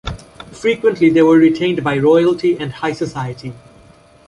[0.51, 3.53] Frequently they were retained by royalty and high society.